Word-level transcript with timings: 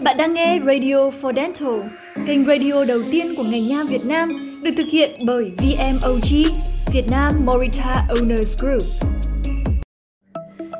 Bạn 0.00 0.16
đang 0.16 0.34
nghe 0.34 0.58
Radio 0.66 1.10
for 1.10 1.34
Dental, 1.36 1.80
kênh 2.26 2.44
radio 2.44 2.84
đầu 2.84 2.98
tiên 3.10 3.26
của 3.36 3.42
ngành 3.42 3.68
nha 3.68 3.82
Việt 3.88 4.04
Nam, 4.06 4.28
được 4.62 4.70
thực 4.76 4.86
hiện 4.92 5.10
bởi 5.26 5.52
VMOG, 5.58 6.42
Việt 6.92 7.04
Nam 7.10 7.32
Morita 7.44 8.06
Owners 8.08 8.66
Group. 8.66 8.82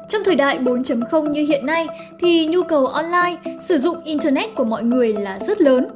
Trong 0.09 0.23
thời 0.25 0.35
đại 0.35 0.59
4.0 0.59 1.31
như 1.31 1.47
hiện 1.49 1.67
nay 1.67 1.87
thì 2.21 2.47
nhu 2.47 2.63
cầu 2.63 2.87
online, 2.87 3.37
sử 3.61 3.79
dụng 3.79 4.05
internet 4.05 4.55
của 4.55 4.65
mọi 4.65 4.83
người 4.83 5.13
là 5.13 5.39
rất 5.47 5.61
lớn. 5.61 5.89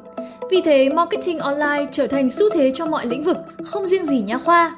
Vì 0.51 0.61
thế, 0.65 0.89
marketing 0.89 1.39
online 1.39 1.87
trở 1.93 2.07
thành 2.07 2.31
xu 2.31 2.51
thế 2.51 2.71
cho 2.71 2.87
mọi 2.87 3.07
lĩnh 3.07 3.23
vực, 3.23 3.37
không 3.65 3.87
riêng 3.87 4.05
gì 4.05 4.23
nha 4.23 4.39
khoa. 4.39 4.77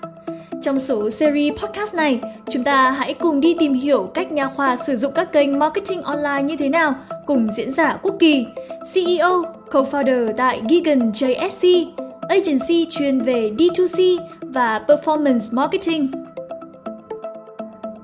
Trong 0.63 0.79
số 0.79 1.11
series 1.11 1.55
podcast 1.63 1.95
này, 1.95 2.21
chúng 2.51 2.65
ta 2.65 2.91
hãy 2.91 3.15
cùng 3.15 3.41
đi 3.41 3.57
tìm 3.59 3.75
hiểu 3.75 4.11
cách 4.15 4.33
nha 4.33 4.47
khoa 4.47 4.77
sử 4.77 4.97
dụng 4.97 5.13
các 5.15 5.33
kênh 5.33 5.59
marketing 5.59 6.03
online 6.03 6.43
như 6.43 6.57
thế 6.57 6.69
nào 6.69 6.95
cùng 7.27 7.49
diễn 7.57 7.73
giả 7.73 7.99
Quốc 8.03 8.15
Kỳ, 8.19 8.47
CEO, 8.95 9.43
co-founder 9.71 10.33
tại 10.37 10.63
Gigan 10.71 11.11
JSC, 11.11 11.87
agency 12.29 12.87
chuyên 12.91 13.21
về 13.21 13.53
D2C 13.59 14.19
và 14.41 14.81
performance 14.89 15.57
marketing. 15.57 16.11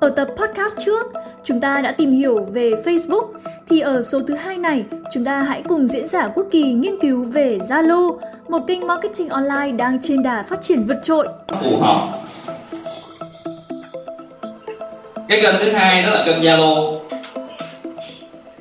Ở 0.01 0.09
tập 0.09 0.29
podcast 0.37 0.79
trước, 0.79 1.07
chúng 1.45 1.61
ta 1.61 1.81
đã 1.81 1.93
tìm 1.93 2.13
hiểu 2.13 2.45
về 2.53 2.71
Facebook, 2.85 3.27
thì 3.69 3.81
ở 3.81 4.03
số 4.03 4.21
thứ 4.21 4.35
hai 4.35 4.59
này, 4.59 4.85
chúng 5.13 5.25
ta 5.25 5.43
hãy 5.43 5.63
cùng 5.63 5.89
diễn 5.89 6.07
giả 6.07 6.29
Quốc 6.29 6.47
Kỳ 6.51 6.73
nghiên 6.73 7.01
cứu 7.01 7.25
về 7.25 7.59
Zalo, 7.59 8.19
một 8.49 8.61
kênh 8.67 8.87
marketing 8.87 9.29
online 9.29 9.73
đang 9.73 9.99
trên 10.03 10.23
đà 10.23 10.43
phát 10.43 10.63
triển 10.63 10.85
vượt 10.85 10.99
trội. 11.03 11.29
phù 11.49 11.77
hợp 11.81 12.28
cái 15.29 15.41
kênh 15.43 15.55
thứ 15.61 15.73
hai 15.73 16.03
đó 16.03 16.11
là 16.11 16.23
kênh 16.27 16.41
Zalo. 16.41 16.99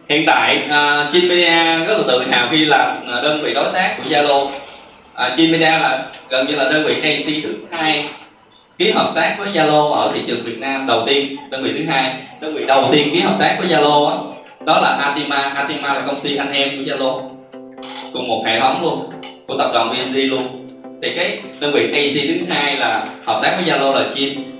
Hiện 0.09 0.23
tại 0.27 0.61
uh, 0.65 1.13
Media 1.13 1.85
rất 1.85 1.97
là 1.97 2.03
tự 2.07 2.23
hào 2.29 2.47
khi 2.51 2.65
là 2.65 2.95
à, 3.07 3.21
đơn 3.21 3.39
vị 3.43 3.53
đối 3.53 3.71
tác 3.73 3.95
của 3.97 4.03
Zalo. 4.09 4.43
Uh, 4.45 5.39
Media 5.39 5.59
là 5.59 6.05
gần 6.29 6.47
như 6.47 6.55
là 6.55 6.63
đơn 6.63 6.83
vị 6.87 6.95
agency 7.01 7.41
thứ 7.41 7.55
hai 7.71 8.05
ký 8.77 8.91
hợp 8.91 9.13
tác 9.15 9.35
với 9.39 9.47
Zalo 9.53 9.91
ở 9.91 10.11
thị 10.13 10.21
trường 10.27 10.43
Việt 10.43 10.59
Nam 10.59 10.87
đầu 10.87 11.03
tiên 11.07 11.35
đơn 11.49 11.63
vị 11.63 11.71
thứ 11.77 11.85
hai. 11.91 12.13
Đơn 12.41 12.55
vị 12.55 12.65
đầu 12.65 12.83
tiên 12.91 13.09
ký 13.13 13.19
hợp 13.19 13.35
tác 13.39 13.55
với 13.59 13.67
Zalo 13.67 14.09
đó, 14.09 14.23
đó 14.65 14.79
là 14.81 14.89
Atima. 14.89 15.41
Atima 15.55 15.93
là 15.93 16.01
công 16.01 16.21
ty 16.21 16.35
anh 16.35 16.53
em 16.53 16.69
của 16.69 16.91
Zalo 16.91 17.21
cùng 18.13 18.27
một 18.27 18.43
hệ 18.45 18.59
thống 18.59 18.83
luôn 18.83 19.09
của 19.47 19.57
tập 19.57 19.69
đoàn 19.73 19.89
VNG 19.89 20.29
luôn. 20.29 20.47
Thì 21.01 21.13
cái 21.15 21.39
đơn 21.59 21.71
vị 21.73 21.91
agency 21.93 22.27
thứ 22.27 22.53
hai 22.53 22.77
là 22.77 23.03
hợp 23.25 23.39
tác 23.43 23.57
với 23.57 23.75
Zalo 23.75 23.93
là 23.93 24.05
Chin 24.15 24.56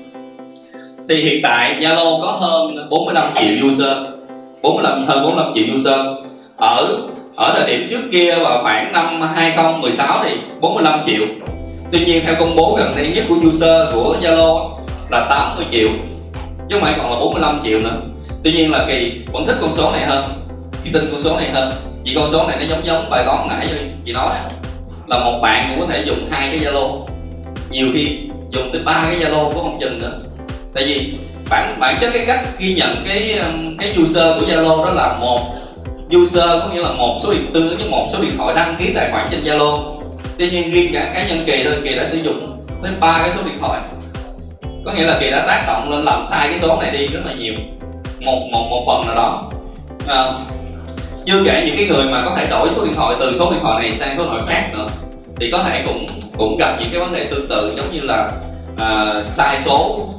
thì 1.09 1.15
hiện 1.15 1.39
tại 1.43 1.75
Zalo 1.81 2.21
có 2.21 2.31
hơn 2.31 2.89
45 2.89 3.23
triệu 3.35 3.67
user. 3.67 3.97
45 4.61 5.07
hơn 5.07 5.23
45 5.23 5.53
triệu 5.55 5.75
user. 5.75 5.99
Ở 6.57 6.97
ở 7.35 7.53
thời 7.55 7.67
điểm 7.67 7.87
trước 7.89 8.01
kia 8.11 8.35
vào 8.35 8.59
khoảng 8.63 8.93
năm 8.93 9.21
2016 9.21 10.23
thì 10.23 10.37
45 10.59 10.99
triệu. 11.05 11.21
Tuy 11.91 12.05
nhiên 12.05 12.23
theo 12.25 12.35
công 12.39 12.55
bố 12.55 12.75
gần 12.79 12.93
đây 12.95 13.11
nhất 13.15 13.23
của 13.29 13.35
user 13.47 13.93
của 13.93 14.15
Zalo 14.21 14.69
là 15.09 15.27
80 15.29 15.65
triệu, 15.71 15.89
chứ 16.69 16.75
không 16.75 16.81
phải 16.81 16.93
còn 16.97 17.11
là 17.11 17.19
45 17.19 17.61
triệu 17.63 17.79
nữa. 17.79 18.01
Tuy 18.43 18.51
nhiên 18.51 18.71
là 18.71 18.85
kỳ 18.87 19.11
vẫn 19.33 19.45
thích 19.45 19.57
con 19.61 19.71
số 19.71 19.91
này 19.91 20.05
hơn. 20.05 20.23
Khi 20.83 20.89
tin 20.93 21.09
con 21.11 21.21
số 21.21 21.37
này 21.37 21.49
hơn. 21.53 21.73
Vì 22.05 22.13
con 22.15 22.29
số 22.31 22.47
này 22.47 22.57
nó 22.59 22.65
giống 22.69 22.85
giống 22.85 23.09
bài 23.09 23.23
toán 23.25 23.47
nãy 23.47 23.69
chị 24.05 24.13
nói 24.13 24.35
là 25.07 25.19
một 25.19 25.39
bạn 25.41 25.67
cũng 25.69 25.79
có 25.79 25.93
thể 25.93 26.03
dùng 26.07 26.27
hai 26.29 26.49
cái 26.51 26.59
Zalo. 26.59 27.05
Nhiều 27.71 27.87
khi 27.93 28.17
dùng 28.49 28.69
tới 28.73 28.81
ba 28.85 29.05
cái 29.09 29.19
Zalo 29.19 29.51
cũng 29.51 29.63
không 29.63 29.77
chừng 29.79 30.01
nữa 30.01 30.19
tại 30.77 30.85
vì 30.85 31.13
bản 31.49 31.79
bản 31.79 31.97
chất 32.01 32.09
cái 32.13 32.23
cách 32.27 32.59
ghi 32.59 32.73
nhận 32.73 33.05
cái 33.07 33.33
um, 33.33 33.77
cái 33.77 33.95
user 34.01 34.23
của 34.39 34.45
Zalo 34.47 34.85
đó 34.85 34.91
là 34.93 35.17
một 35.19 35.41
user 36.15 36.43
có 36.43 36.69
nghĩa 36.73 36.81
là 36.81 36.91
một 36.91 37.17
số 37.23 37.33
điện 37.33 37.51
tương 37.53 37.69
ứng 37.69 37.77
với 37.77 37.89
một 37.89 38.07
số 38.11 38.21
điện 38.21 38.37
thoại 38.37 38.55
đăng 38.55 38.75
ký 38.79 38.91
tài 38.95 39.11
khoản 39.11 39.27
trên 39.31 39.43
Zalo. 39.43 39.93
Tuy 40.37 40.49
nhiên 40.49 40.71
riêng 40.71 40.93
cả 40.93 41.11
cá 41.13 41.27
nhân 41.27 41.39
kỳ 41.45 41.63
thôi 41.63 41.73
kỳ 41.83 41.95
đã 41.95 42.07
sử 42.09 42.17
dụng 42.17 42.61
đến 42.83 42.99
ba 42.99 43.17
cái 43.19 43.31
số 43.35 43.41
điện 43.45 43.57
thoại. 43.59 43.81
Có 44.85 44.93
nghĩa 44.93 45.05
là 45.05 45.17
kỳ 45.19 45.31
đã 45.31 45.43
tác 45.47 45.63
động 45.67 45.91
lên 45.91 46.05
làm 46.05 46.25
sai 46.29 46.47
cái 46.49 46.59
số 46.59 46.81
này 46.81 46.91
đi 46.91 47.07
rất 47.07 47.21
là 47.25 47.33
nhiều. 47.33 47.53
Một 48.19 48.47
một 48.51 48.67
một 48.69 48.83
phần 48.87 49.05
nào 49.05 49.15
đó. 49.15 49.51
À, 50.07 50.35
chưa 51.25 51.43
kể 51.45 51.63
những 51.65 51.75
cái 51.77 51.87
người 51.87 52.05
mà 52.11 52.21
có 52.25 52.35
thể 52.37 52.47
đổi 52.47 52.69
số 52.69 52.85
điện 52.85 52.93
thoại 52.95 53.15
từ 53.19 53.33
số 53.33 53.51
điện 53.51 53.59
thoại 53.61 53.81
này 53.81 53.91
sang 53.91 54.17
số 54.17 54.23
điện 54.23 54.31
thoại 54.31 54.43
khác 54.47 54.69
nữa 54.73 54.87
thì 55.39 55.51
có 55.51 55.63
thể 55.63 55.83
cũng 55.85 56.07
cũng 56.37 56.57
gặp 56.57 56.77
những 56.79 56.89
cái 56.91 56.99
vấn 56.99 57.13
đề 57.13 57.27
tương 57.31 57.47
tự 57.49 57.73
giống 57.77 57.91
như 57.91 57.99
là 58.01 58.31
à, 58.77 59.21
sai 59.23 59.59
số 59.61 60.09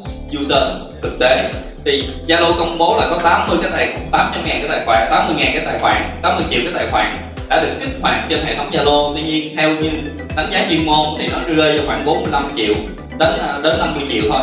user 0.41 0.63
thực 1.03 1.19
tế. 1.21 1.51
Thì 1.85 2.09
Zalo 2.27 2.59
công 2.59 2.79
bố 2.79 2.97
là 3.01 3.07
có 3.11 3.19
80 3.23 3.59
cái 3.63 3.71
tài 3.77 3.89
800 4.13 4.45
ngàn 4.45 4.57
cái 4.61 4.69
tài 4.69 4.87
khoản 4.87 5.09
80 5.11 5.37
ngàn 5.39 5.51
cái 5.55 5.63
tài 5.67 5.79
khoản 5.79 6.19
80 6.23 6.47
triệu 6.51 6.61
cái 6.65 6.73
tài 6.75 6.87
khoản 6.91 7.23
đã 7.49 7.61
được 7.61 7.69
kích 7.81 7.91
hoạt 8.03 8.27
trên 8.31 8.45
hệ 8.45 8.55
thống 8.57 8.71
Zalo. 8.73 9.15
Tuy 9.15 9.23
nhiên 9.23 9.57
theo 9.57 9.71
như 9.71 9.91
đánh 10.37 10.51
giá 10.53 10.67
chuyên 10.71 10.87
môn 10.87 11.07
thì 11.19 11.27
nó 11.27 11.39
rơi 11.57 11.79
vào 11.79 11.87
khoảng 11.87 12.05
45 12.05 12.49
triệu 12.57 12.75
đến 13.19 13.33
à, 13.41 13.59
đến 13.63 13.79
50 13.79 14.05
triệu 14.09 14.23
thôi. 14.31 14.43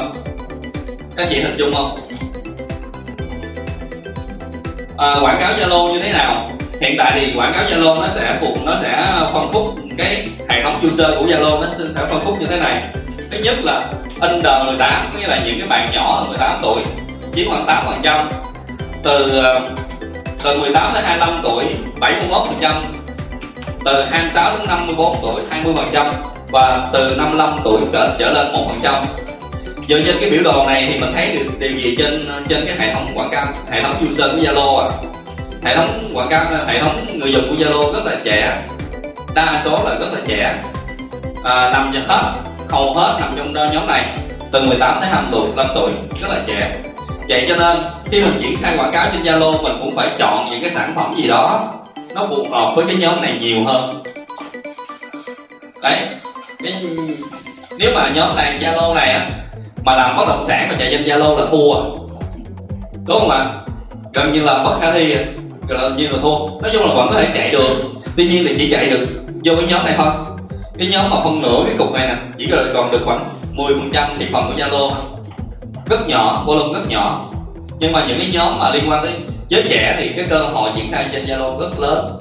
Các 1.15 1.27
chị 1.29 1.39
hình 1.39 1.57
dung 1.57 1.73
không? 1.73 1.99
À, 4.97 5.15
quảng 5.21 5.37
cáo 5.39 5.53
Zalo 5.53 5.93
như 5.93 5.99
thế 5.99 6.13
nào? 6.13 6.49
Hiện 6.81 6.95
tại 6.97 7.19
thì 7.19 7.33
quảng 7.35 7.53
cáo 7.53 7.63
Zalo 7.63 8.01
nó 8.01 8.07
sẽ 8.07 8.37
phục 8.41 8.63
nó 8.63 8.75
sẽ 8.81 9.05
phân 9.33 9.51
khúc 9.53 9.75
cái 9.97 10.27
hệ 10.49 10.63
thống 10.63 10.81
user 10.87 11.07
của 11.19 11.25
Zalo 11.25 11.61
nó 11.61 11.67
sẽ 11.77 11.83
phân 11.95 12.25
khúc 12.25 12.41
như 12.41 12.45
thế 12.45 12.59
này 12.59 12.81
thứ 13.31 13.37
nhất 13.43 13.55
là 13.63 13.89
under 14.21 14.65
18 14.65 15.09
có 15.13 15.19
nghĩa 15.19 15.27
là 15.27 15.41
những 15.45 15.59
cái 15.59 15.67
bạn 15.67 15.91
nhỏ 15.93 16.15
hơn 16.19 16.29
18 16.29 16.59
tuổi 16.61 16.83
chiếm 17.33 17.49
khoảng 17.49 17.65
8 17.65 17.85
phần 17.85 17.99
trăm. 18.03 18.29
Từ 19.03 19.29
ờ, 19.29 19.69
từ 20.43 20.59
18 20.59 20.93
đến 20.93 21.03
25 21.03 21.39
tuổi 21.43 21.65
71 21.99 22.47
phần 22.47 22.57
trăm. 22.61 22.83
Từ 23.85 24.03
26 24.03 24.57
đến 24.57 24.67
54 24.67 25.15
tuổi 25.21 25.41
20 25.49 25.73
phần 25.77 25.89
trăm. 25.93 26.11
Và 26.51 26.85
từ 26.93 27.15
55 27.17 27.59
tuổi 27.63 27.81
trở, 27.93 28.15
trở 28.19 28.33
lên 28.33 28.53
1 28.53 28.65
phần 28.69 28.79
trăm. 28.83 29.03
Dựa 29.89 30.01
trên 30.05 30.15
cái 30.21 30.29
biểu 30.29 30.43
đồ 30.43 30.65
này 30.67 30.89
thì 30.91 30.99
mình 30.99 31.11
thấy 31.13 31.35
được 31.35 31.59
điều 31.59 31.71
gì 31.71 31.95
trên 31.97 32.43
trên 32.49 32.65
cái 32.65 32.75
hệ 32.79 32.93
thống 32.93 33.11
quảng 33.15 33.29
cáo 33.29 33.45
hệ 33.71 33.81
thống 33.81 33.95
user 34.09 34.31
của 34.31 34.37
Zalo 34.37 34.77
à 34.77 34.89
hệ 35.63 35.75
thống 35.75 36.11
quảng 36.13 36.29
cáo 36.29 36.45
hệ 36.67 36.79
thống 36.79 37.19
người 37.19 37.31
dùng 37.31 37.49
của 37.49 37.55
Zalo 37.55 37.93
rất 37.93 38.05
là 38.05 38.17
trẻ 38.23 38.65
đa 39.35 39.61
số 39.65 39.83
là 39.83 39.95
rất 39.99 40.13
là 40.13 40.19
trẻ. 40.27 40.63
À, 41.43 41.69
nằm 41.69 41.93
hết 42.07 42.33
hầu 42.75 42.93
hết 42.93 43.17
nằm 43.19 43.33
trong 43.37 43.53
nhóm 43.53 43.87
này. 43.87 44.17
Từ 44.51 44.61
18 44.61 44.97
tới 45.01 45.09
25 45.09 45.27
tuổi 45.31 45.49
tuổi 45.75 45.91
rất 46.21 46.27
là 46.29 46.39
trẻ. 46.47 46.75
Vậy 47.29 47.45
cho 47.49 47.55
nên 47.55 47.77
khi 48.11 48.21
mình 48.21 48.39
triển 48.41 48.55
khai 48.61 48.77
quảng 48.77 48.91
cáo 48.91 49.07
trên 49.11 49.23
Zalo 49.23 49.63
mình 49.63 49.77
cũng 49.79 49.95
phải 49.95 50.07
chọn 50.17 50.49
những 50.49 50.61
cái 50.61 50.69
sản 50.69 50.91
phẩm 50.95 51.13
gì 51.17 51.27
đó 51.27 51.73
nó 52.15 52.27
phù 52.29 52.47
hợp 52.51 52.71
với 52.75 52.85
cái 52.87 52.95
nhóm 52.95 53.21
này 53.21 53.37
nhiều 53.41 53.65
hơn. 53.65 54.03
Đấy. 55.81 55.99
Cái, 56.63 56.73
nếu 57.79 57.91
mà 57.95 58.09
nhóm 58.15 58.35
này 58.35 58.59
Zalo 58.61 58.93
này 58.93 59.13
á 59.13 59.29
mà 59.83 59.95
làm 59.95 60.17
bất 60.17 60.27
động 60.27 60.43
sản 60.47 60.67
mà 60.69 60.75
chạy 60.79 60.87
trên 60.91 61.03
Zalo 61.03 61.37
là 61.37 61.45
thua. 61.51 61.73
Đúng 63.07 63.19
không 63.19 63.29
ạ? 63.29 63.45
Gần 64.13 64.33
như 64.33 64.41
là 64.41 64.63
bất 64.63 64.77
khả 64.81 64.91
thi 64.91 65.15
gần 65.67 65.97
như 65.97 66.07
là 66.07 66.17
thua. 66.21 66.37
Nói 66.61 66.71
chung 66.73 66.81
là 66.81 66.93
vẫn 66.95 67.07
có 67.09 67.15
thể 67.15 67.27
chạy 67.33 67.51
được. 67.51 67.83
Tuy 68.15 68.27
nhiên 68.27 68.45
thì 68.47 68.55
chỉ 68.59 68.71
chạy 68.71 68.89
được 68.89 69.07
vô 69.43 69.53
cái 69.55 69.65
nhóm 69.69 69.85
này 69.85 69.93
thôi 69.97 70.34
cái 70.77 70.87
nhóm 70.87 71.09
mà 71.09 71.17
phân 71.23 71.41
nửa 71.41 71.63
cái 71.65 71.75
cục 71.77 71.91
này 71.91 72.07
nè 72.07 72.15
chỉ 72.37 72.47
còn 72.73 72.91
được 72.91 73.01
khoảng 73.05 73.19
10 73.51 73.73
phần 73.73 73.89
trăm 73.93 74.15
thị 74.19 74.25
phần 74.33 74.47
của 74.47 74.63
Zalo 74.63 74.91
rất 75.85 76.07
nhỏ 76.07 76.43
volume 76.47 76.79
rất 76.79 76.89
nhỏ. 76.89 77.25
Nhưng 77.79 77.91
mà 77.91 78.05
những 78.07 78.19
cái 78.19 78.29
nhóm 78.33 78.59
mà 78.59 78.69
liên 78.69 78.89
quan 78.89 79.05
đến 79.05 79.27
giới 79.47 79.63
trẻ 79.69 79.95
thì 79.99 80.09
cái 80.15 80.25
cơ 80.29 80.39
hội 80.39 80.71
triển 80.75 80.91
khai 80.91 81.09
trên 81.11 81.25
Zalo 81.25 81.57
rất 81.59 81.79
lớn. 81.79 82.19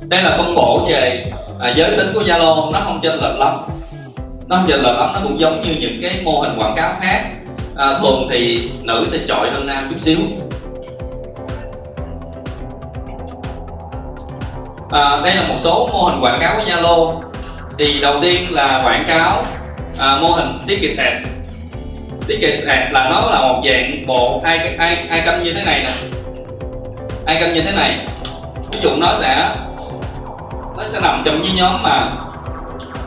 Đây 0.00 0.22
là 0.22 0.36
phân 0.36 0.54
bổ 0.54 0.86
về 0.88 1.24
à, 1.60 1.72
giới 1.76 1.96
tính 1.96 2.10
của 2.14 2.22
Zalo 2.22 2.72
nó 2.72 2.80
không 2.80 3.00
chênh 3.02 3.14
lệch 3.14 3.38
lắm. 3.38 3.54
Nó 4.46 4.56
không 4.56 4.66
chênh 4.68 4.80
lệch 4.80 4.96
lắm 4.96 5.10
nó 5.14 5.20
cũng 5.22 5.40
giống 5.40 5.62
như 5.62 5.74
những 5.80 5.98
cái 6.02 6.20
mô 6.24 6.40
hình 6.40 6.58
quảng 6.58 6.74
cáo 6.76 6.94
khác. 7.00 7.24
À, 7.76 7.98
thường 8.02 8.28
thì 8.30 8.70
nữ 8.82 9.06
sẽ 9.08 9.18
trội 9.28 9.50
hơn 9.50 9.66
nam 9.66 9.88
chút 9.90 10.00
xíu. 10.00 10.18
À, 14.90 15.20
đây 15.24 15.36
là 15.36 15.42
một 15.42 15.56
số 15.60 15.90
mô 15.92 16.04
hình 16.04 16.20
quảng 16.20 16.38
cáo 16.40 16.56
của 16.56 16.62
Zalo. 16.70 17.20
Thì 17.78 18.00
đầu 18.00 18.20
tiên 18.22 18.46
là 18.50 18.80
quảng 18.84 19.04
cáo 19.08 19.42
à, 19.98 20.16
mô 20.20 20.28
hình 20.28 20.58
ticket 20.66 20.98
ads. 20.98 21.26
Ticket 22.26 22.54
ads 22.66 22.92
là 22.92 23.08
nó 23.10 23.30
là 23.30 23.40
một 23.40 23.62
dạng 23.64 24.06
bộ 24.06 24.40
ai 24.44 24.74
ai 24.78 25.06
ai 25.10 25.22
kênh 25.26 25.42
như 25.42 25.52
thế 25.52 25.62
này 25.64 25.80
nè. 25.82 25.92
Ai 27.26 27.36
kênh 27.40 27.54
như 27.54 27.60
thế 27.60 27.72
này. 27.72 27.98
Ví 28.72 28.78
dụ 28.82 28.90
nó 28.96 29.14
sẽ 29.20 29.50
nó 30.76 30.84
sẽ 30.92 31.00
nằm 31.00 31.22
trong 31.24 31.42
cái 31.42 31.52
nhóm 31.56 31.82
mà 31.82 32.08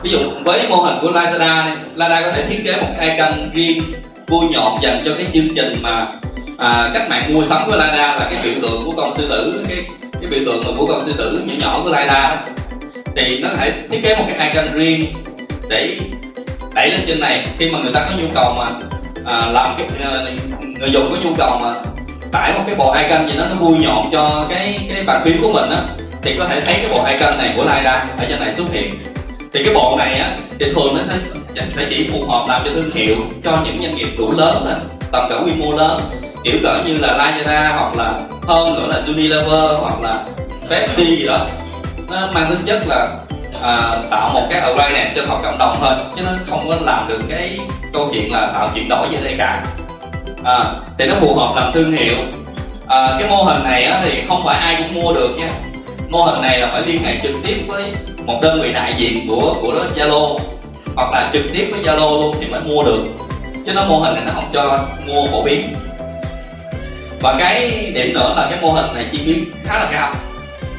ví 0.02 0.10
dụ 0.10 0.18
với 0.44 0.68
mô 0.68 0.76
hình 0.76 0.98
của 1.02 1.10
Lazada 1.10 1.64
này, 1.64 1.76
Lazada 1.96 2.22
có 2.22 2.32
thể 2.32 2.42
thiết 2.42 2.62
kế 2.64 2.76
một 2.76 2.88
hai 2.98 3.16
kênh 3.18 3.52
riêng 3.52 3.82
vui 4.26 4.44
nhộn 4.50 4.78
dành 4.82 5.02
cho 5.04 5.10
cái 5.18 5.26
chương 5.34 5.54
trình 5.56 5.76
mà 5.82 6.06
à, 6.58 6.90
cách 6.94 7.08
mạng 7.10 7.34
mua 7.34 7.44
sắm 7.44 7.62
của 7.66 7.76
Lazada 7.76 8.16
là 8.16 8.28
cái 8.30 8.38
biểu 8.44 8.54
tượng 8.62 8.84
của 8.84 8.92
con 8.96 9.14
sư 9.14 9.26
tử 9.30 9.64
cái 9.68 9.78
cái 10.22 10.30
biểu 10.30 10.40
tượng 10.46 10.76
của 10.78 10.86
con 10.86 11.04
sư 11.04 11.12
tử 11.18 11.42
nhỏ 11.46 11.54
nhỏ 11.58 11.80
của 11.84 11.90
Lazada 11.90 12.36
thì 13.16 13.38
nó 13.38 13.48
có 13.48 13.56
thể 13.56 13.72
thiết 13.90 14.00
kế 14.02 14.16
một 14.16 14.24
cái 14.28 14.48
icon 14.48 14.74
riêng 14.74 15.06
để 15.68 15.98
đẩy 16.74 16.90
lên 16.90 17.04
trên 17.08 17.20
này. 17.20 17.46
Khi 17.58 17.70
mà 17.70 17.78
người 17.78 17.92
ta 17.92 18.00
có 18.00 18.16
nhu 18.16 18.26
cầu 18.34 18.54
mà 18.58 18.70
à, 19.24 19.50
làm 19.52 19.76
cái 19.78 19.86
à, 20.00 20.24
người 20.80 20.90
dùng 20.90 21.10
có 21.10 21.16
nhu 21.24 21.34
cầu 21.36 21.58
mà 21.58 21.74
tải 22.32 22.52
một 22.52 22.62
cái 22.66 22.74
bộ 22.74 22.92
icon 22.92 23.30
gì 23.30 23.36
đó 23.38 23.46
nó 23.50 23.54
vui 23.54 23.78
nhộn 23.78 24.10
cho 24.12 24.46
cái 24.50 24.88
cái 24.94 25.04
bàn 25.04 25.22
phím 25.24 25.42
của 25.42 25.52
mình 25.52 25.70
á 25.70 25.84
thì 26.22 26.36
có 26.38 26.46
thể 26.46 26.60
thấy 26.60 26.74
cái 26.74 26.90
bộ 26.90 27.04
icon 27.04 27.38
này 27.38 27.52
của 27.56 27.62
Lyra 27.62 28.06
ở 28.18 28.24
trên 28.28 28.40
này 28.40 28.54
xuất 28.54 28.72
hiện. 28.72 28.90
Thì 29.52 29.64
cái 29.64 29.74
bộ 29.74 29.96
này 29.98 30.18
á 30.18 30.36
thì 30.58 30.66
thường 30.74 30.96
nó 30.96 31.02
sẽ 31.54 31.66
sẽ 31.66 31.86
chỉ 31.90 32.08
phù 32.12 32.24
hợp 32.24 32.44
làm 32.48 32.62
cho 32.64 32.70
thương 32.74 32.90
hiệu 32.90 33.16
cho 33.44 33.62
những 33.64 33.82
doanh 33.82 33.96
nghiệp 33.96 34.08
đủ 34.18 34.32
lớn 34.32 34.62
thôi 34.64 34.74
tầm 35.12 35.28
cỡ 35.28 35.38
quy 35.44 35.52
mô 35.52 35.72
lớn 35.72 36.00
kiểu 36.44 36.58
cỡ 36.62 36.82
như 36.86 36.98
là 36.98 37.08
Lazada 37.08 37.72
hoặc 37.76 37.96
là 37.96 38.18
hơn 38.46 38.74
nữa 38.74 38.86
là 38.88 39.02
Unilever 39.06 39.80
hoặc 39.80 40.00
là 40.00 40.24
Pepsi 40.70 41.04
gì 41.04 41.26
đó. 41.26 41.46
Nó 42.10 42.28
mang 42.32 42.50
tính 42.50 42.66
chất 42.66 42.88
là 42.88 43.08
à, 43.62 44.02
tạo 44.10 44.30
một 44.34 44.46
cái 44.50 44.60
awareness 44.60 45.14
cho 45.16 45.22
cộng 45.28 45.58
đồng 45.58 45.76
thôi 45.80 45.94
chứ 46.16 46.22
nó 46.22 46.30
không 46.50 46.68
có 46.68 46.76
làm 46.80 47.08
được 47.08 47.20
cái 47.28 47.58
câu 47.92 48.08
chuyện 48.12 48.32
là 48.32 48.50
tạo 48.54 48.68
chuyển 48.74 48.88
đổi 48.88 49.06
gì 49.10 49.16
đây 49.24 49.34
cả. 49.38 49.64
À, 50.44 50.64
thì 50.98 51.06
nó 51.06 51.14
phù 51.20 51.34
hợp 51.34 51.52
làm 51.56 51.72
thương 51.72 51.92
hiệu. 51.92 52.16
À, 52.88 53.16
cái 53.18 53.28
mô 53.28 53.42
hình 53.42 53.64
này 53.64 53.84
á, 53.84 54.00
thì 54.04 54.22
không 54.28 54.42
phải 54.44 54.56
ai 54.56 54.76
cũng 54.78 55.02
mua 55.02 55.12
được 55.12 55.30
nha. 55.36 55.50
Mô 56.08 56.22
hình 56.22 56.42
này 56.42 56.58
là 56.58 56.68
phải 56.72 56.82
liên 56.82 57.02
hệ 57.04 57.16
trực 57.22 57.32
tiếp 57.46 57.64
với 57.66 57.84
một 58.26 58.38
đơn 58.42 58.62
vị 58.62 58.72
đại 58.72 58.94
diện 58.96 59.28
của 59.28 59.54
của 59.62 59.84
Zalo 59.96 60.38
hoặc 60.94 61.12
là 61.12 61.30
trực 61.32 61.42
tiếp 61.52 61.68
với 61.72 61.82
Zalo 61.82 62.20
luôn 62.20 62.34
thì 62.40 62.46
mới 62.46 62.60
mua 62.60 62.82
được. 62.82 63.04
Chứ 63.66 63.72
nó 63.74 63.84
mô 63.84 63.98
hình 63.98 64.14
này 64.14 64.22
nó 64.26 64.32
không 64.34 64.48
cho 64.52 64.78
mua 65.06 65.26
phổ 65.26 65.42
biến 65.42 65.74
và 67.22 67.36
cái 67.38 67.90
điểm 67.94 68.14
nữa 68.14 68.34
là 68.36 68.46
cái 68.50 68.58
mô 68.62 68.72
hình 68.72 68.86
này 68.94 69.06
chi 69.12 69.18
phí 69.24 69.40
khá 69.64 69.78
là 69.78 69.88
cao. 69.92 70.14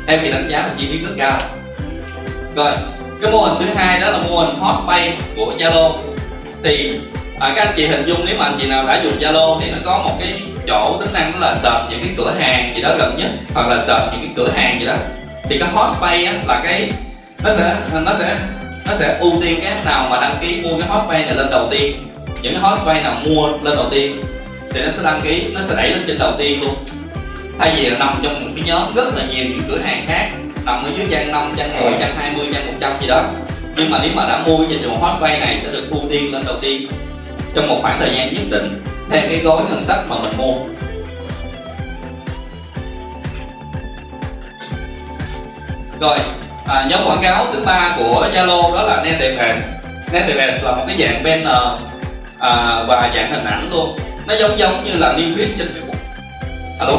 Em 0.08 0.20
thì 0.24 0.32
đánh 0.32 0.50
giá 0.52 0.58
là 0.58 0.70
chi 0.80 0.88
phí 0.92 0.98
rất 0.98 1.12
cao. 1.18 1.42
Rồi 2.56 2.72
cái 3.22 3.32
mô 3.32 3.38
hình 3.38 3.58
thứ 3.60 3.74
hai 3.76 4.00
đó 4.00 4.10
là 4.10 4.20
mô 4.30 4.38
hình 4.38 4.56
Hostpay 4.60 5.14
của 5.36 5.54
Zalo. 5.60 5.94
Thì 6.64 7.00
à, 7.40 7.54
các 7.56 7.66
anh 7.66 7.74
chị 7.78 7.88
hình 7.88 8.06
dung 8.06 8.26
nếu 8.26 8.36
mà 8.40 8.46
anh 8.46 8.58
chị 8.62 8.68
nào 8.68 8.86
đã 8.86 9.02
dùng 9.04 9.20
Zalo 9.20 9.60
thì 9.62 9.72
nó 9.72 9.78
có 9.86 9.98
một 9.98 10.16
cái 10.20 10.42
chỗ 10.68 10.98
tính 11.00 11.14
năng 11.14 11.40
là 11.40 11.56
search 11.56 11.90
những 11.90 12.00
cái 12.00 12.14
cửa 12.18 12.34
hàng 12.40 12.74
gì 12.76 12.82
đó 12.82 12.96
gần 13.00 13.16
nhất 13.18 13.30
hoặc 13.54 13.68
là 13.68 13.84
search 13.84 14.12
những 14.12 14.22
cái 14.22 14.32
cửa 14.36 14.52
hàng 14.56 14.80
gì 14.80 14.86
đó. 14.86 14.96
Thì 15.44 15.60
cái 15.60 15.70
Hostpay 15.74 16.26
á, 16.26 16.34
là 16.48 16.62
cái 16.64 16.92
nó 17.44 17.50
sẽ 17.50 17.76
nó 18.06 18.14
sẽ 18.14 18.36
nó 18.88 18.94
sẽ 18.96 19.18
ưu 19.20 19.34
tiên 19.42 19.60
cái 19.64 19.74
nào 19.86 20.08
mà 20.10 20.22
đăng 20.22 20.36
ký 20.42 20.62
mua 20.64 20.80
cái 20.80 20.88
Hostpay 20.88 21.26
này 21.26 21.36
lên 21.36 21.50
đầu 21.50 21.68
tiên. 21.72 22.04
Những 22.42 22.54
cái 22.54 22.62
Hostpay 22.62 23.02
nào 23.02 23.16
mua 23.26 23.48
lên 23.48 23.76
đầu 23.76 23.86
tiên 23.92 24.22
thì 24.74 24.82
nó 24.82 24.90
sẽ 24.90 25.04
đăng 25.04 25.22
ký 25.22 25.48
nó 25.54 25.62
sẽ 25.64 25.76
đẩy 25.76 25.90
lên 25.90 26.04
trên 26.08 26.18
đầu 26.20 26.34
tiên 26.40 26.62
luôn. 26.62 26.76
Thay 27.60 27.74
vì 27.76 27.90
là 27.90 27.98
nằm 27.98 28.20
trong 28.24 28.46
một 28.46 28.52
cái 28.56 28.66
nhóm 28.68 28.96
rất 28.96 29.16
là 29.16 29.24
nhiều 29.32 29.46
những 29.46 29.62
cửa 29.70 29.80
hàng 29.84 30.04
khác 30.08 30.30
nằm 30.66 30.84
ở 30.84 30.92
dưới 30.98 31.08
trang 31.12 31.32
5, 31.32 31.54
trang 31.58 31.82
10, 31.84 31.94
trang 32.00 32.16
20, 32.18 32.48
trang 32.54 32.68
100 32.68 32.94
gì 33.02 33.08
đó. 33.08 33.26
Nhưng 33.76 33.90
mà 33.90 34.00
nếu 34.02 34.12
mà 34.16 34.26
đã 34.26 34.44
mua 34.46 34.64
dịch 34.70 34.80
vụ 34.86 34.98
Hotbay 34.98 35.40
này 35.40 35.60
sẽ 35.64 35.72
được 35.72 35.88
ưu 35.92 36.02
tiên 36.10 36.34
lên 36.34 36.44
đầu 36.46 36.56
tiên. 36.62 36.88
Trong 37.56 37.68
một 37.68 37.78
khoảng 37.82 38.00
thời 38.00 38.16
gian 38.16 38.34
nhất 38.34 38.44
định 38.50 38.84
theo 39.10 39.22
cái 39.22 39.40
gói 39.40 39.62
ngân 39.70 39.84
sách 39.84 40.00
mà 40.10 40.16
mình 40.20 40.38
mua. 40.38 40.54
Rồi 46.00 46.18
à, 46.68 46.88
nhóm 46.90 47.02
quảng 47.06 47.24
cáo 47.24 47.48
thứ 47.54 47.60
ba 47.66 47.96
của 47.98 48.30
Zalo 48.34 48.76
đó 48.76 48.82
là 48.82 48.96
Native 48.96 49.36
Ads 49.36 49.68
Native 50.12 50.46
Ads 50.46 50.64
là 50.64 50.72
một 50.72 50.84
cái 50.88 50.98
dạng 51.00 51.24
banner 51.24 51.82
à, 52.40 52.84
và 52.88 53.12
dạng 53.16 53.32
hình 53.32 53.46
ảnh 53.46 53.70
luôn 53.72 53.98
nó 54.28 54.36
giống 54.36 54.60
giống 54.60 54.86
như 54.86 54.92
là 54.98 55.14
new 55.14 55.36
feed 55.36 55.48
trên 55.58 55.68
Facebook. 55.68 55.98
Alo? 56.80 56.94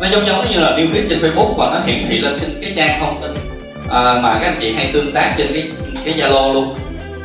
Nó 0.00 0.08
giống 0.10 0.26
giống 0.26 0.50
như 0.50 0.60
là 0.60 0.70
new 0.70 0.92
feed 0.92 1.08
trên 1.08 1.20
Facebook 1.20 1.54
và 1.54 1.70
nó 1.74 1.80
hiển 1.86 2.02
thị 2.08 2.18
lên 2.18 2.38
trên 2.40 2.58
cái 2.62 2.72
trang 2.76 3.00
thông 3.00 3.22
tin 3.22 3.34
à, 3.88 4.20
mà 4.22 4.38
các 4.40 4.48
anh 4.48 4.58
chị 4.60 4.72
hay 4.72 4.90
tương 4.92 5.12
tác 5.12 5.34
trên 5.38 5.46
cái 5.52 5.70
cái 6.04 6.14
Zalo 6.14 6.52
luôn. 6.52 6.76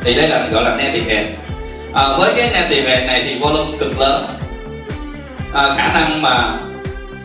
Thì 0.02 0.14
đây 0.14 0.28
là 0.28 0.48
gọi 0.52 0.64
là 0.64 0.74
native 0.74 1.16
ads. 1.16 1.38
À, 1.92 2.02
với 2.18 2.32
cái 2.36 2.50
native 2.52 2.94
ads 2.94 3.06
này 3.06 3.22
thì 3.26 3.38
volume 3.38 3.78
cực 3.78 4.00
lớn. 4.00 4.26
À, 5.52 5.74
khả 5.76 6.00
năng 6.00 6.22
mà 6.22 6.58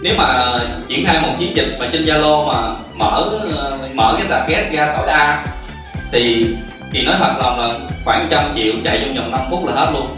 nếu 0.01 0.13
mà 0.17 0.59
triển 0.87 1.05
khai 1.05 1.21
một 1.21 1.33
chiến 1.39 1.55
dịch 1.55 1.75
mà 1.79 1.89
trên 1.91 2.05
Zalo 2.05 2.47
mà 2.47 2.75
mở 2.93 3.29
mở 3.93 4.15
cái 4.17 4.27
target 4.29 4.71
ra 4.71 4.93
tối 4.97 5.07
đa 5.07 5.43
thì 6.11 6.55
thì 6.91 7.01
nói 7.05 7.15
thật 7.19 7.33
lòng 7.41 7.59
là 7.59 7.69
khoảng 8.05 8.27
trăm 8.31 8.43
triệu 8.55 8.73
chạy 8.83 9.01
trong 9.05 9.15
vòng 9.15 9.31
5 9.31 9.41
phút 9.49 9.65
là 9.65 9.73
hết 9.75 9.91
luôn 9.93 10.15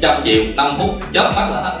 trăm 0.00 0.22
triệu 0.24 0.44
5 0.56 0.74
phút 0.78 1.00
chớp 1.14 1.32
mắt 1.36 1.48
là 1.50 1.60
hết. 1.60 1.78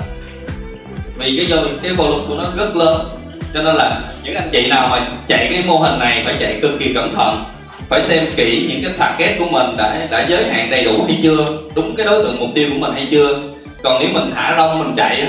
Vì 1.16 1.46
cái 1.48 1.58
cái 1.82 1.92
volume 1.92 2.24
của 2.28 2.34
nó 2.34 2.44
rất 2.56 2.76
lớn 2.76 3.08
cho 3.54 3.62
nên 3.62 3.76
là 3.76 4.00
những 4.22 4.34
anh 4.34 4.48
chị 4.52 4.66
nào 4.66 4.88
mà 4.88 5.08
chạy 5.28 5.48
cái 5.52 5.62
mô 5.66 5.78
hình 5.78 5.98
này 5.98 6.22
phải 6.24 6.36
chạy 6.40 6.58
cực 6.62 6.78
kỳ 6.78 6.94
cẩn 6.94 7.14
thận 7.14 7.44
phải 7.88 8.02
xem 8.02 8.26
kỹ 8.36 8.66
những 8.68 8.84
cái 8.84 8.92
target 8.98 9.38
của 9.38 9.46
mình 9.50 9.76
đã 9.76 10.06
đã 10.10 10.26
giới 10.28 10.44
hạn 10.44 10.70
đầy 10.70 10.84
đủ 10.84 11.04
hay 11.06 11.18
chưa 11.22 11.46
đúng 11.74 11.96
cái 11.96 12.06
đối 12.06 12.24
tượng 12.24 12.36
mục 12.40 12.48
tiêu 12.54 12.68
của 12.72 12.78
mình 12.78 12.92
hay 12.92 13.08
chưa. 13.10 13.40
Còn 13.82 14.00
nếu 14.00 14.08
mình 14.12 14.30
thả 14.34 14.54
rong 14.56 14.78
mình 14.78 14.94
chạy 14.96 15.20
á 15.20 15.28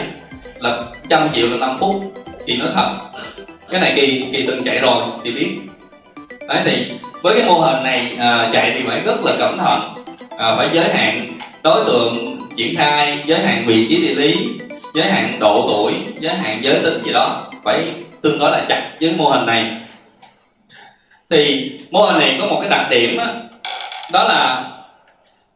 là 0.59 0.79
trăm 1.09 1.29
triệu 1.35 1.49
là 1.49 1.57
5 1.57 1.77
phút 1.79 1.95
thì 2.45 2.57
nói 2.57 2.69
thật 2.75 2.89
cái 3.69 3.81
này 3.81 3.93
kỳ 3.95 4.25
kỳ 4.33 4.45
từng 4.47 4.63
chạy 4.63 4.79
rồi 4.79 5.03
thì 5.23 5.31
biết. 5.31 5.57
Đấy 6.47 6.61
thì 6.65 6.91
với 7.21 7.35
cái 7.35 7.45
mô 7.47 7.59
hình 7.59 7.83
này 7.83 8.11
à, 8.19 8.49
chạy 8.53 8.71
thì 8.75 8.81
phải 8.81 9.01
rất 9.05 9.25
là 9.25 9.31
cẩn 9.39 9.57
thận 9.57 9.79
à, 10.37 10.55
phải 10.57 10.69
giới 10.73 10.93
hạn 10.93 11.27
đối 11.63 11.85
tượng 11.85 12.37
triển 12.55 12.75
khai 12.75 13.23
giới 13.25 13.39
hạn 13.39 13.65
vị 13.67 13.87
trí 13.89 14.07
địa 14.07 14.15
lý 14.15 14.47
giới 14.93 15.11
hạn 15.11 15.39
độ 15.39 15.65
tuổi 15.67 15.93
giới 16.19 16.33
hạn 16.35 16.59
giới 16.63 16.79
tính 16.83 17.03
gì 17.05 17.13
đó. 17.13 17.41
Phải 17.63 17.87
tương 18.21 18.39
đối 18.39 18.51
là 18.51 18.65
chặt 18.69 18.91
với 19.01 19.13
mô 19.17 19.29
hình 19.29 19.45
này. 19.45 19.71
Thì 21.29 21.71
mô 21.91 22.01
hình 22.01 22.19
này 22.19 22.37
có 22.39 22.47
một 22.47 22.57
cái 22.61 22.69
đặc 22.69 22.87
điểm 22.89 23.17
đó, 23.17 23.25
đó 24.13 24.23
là 24.23 24.71